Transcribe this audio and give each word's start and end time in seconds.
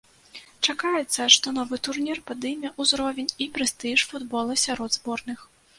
Чакаецца, 0.67 1.27
што 1.35 1.53
новы 1.59 1.79
турнір 1.89 2.23
падыме 2.31 2.73
ўзровень 2.85 3.33
і 3.45 3.53
прэстыж 3.57 4.09
футбола 4.15 4.63
сярод 4.69 4.91
зборных. 5.03 5.49